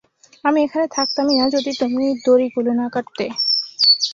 [0.43, 3.25] আমি এখানে থাকতামই না, যদি তুমি দড়িগুলো না কাটতে!